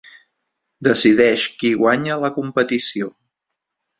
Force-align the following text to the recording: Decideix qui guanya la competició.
Decideix 0.87 1.43
qui 1.59 1.71
guanya 1.83 2.17
la 2.23 2.33
competició. 2.39 3.13